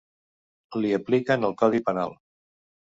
[0.79, 2.21] Li apliquen el codi penal.